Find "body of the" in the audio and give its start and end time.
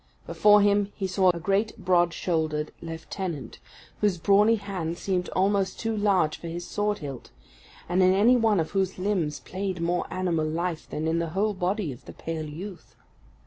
11.53-12.13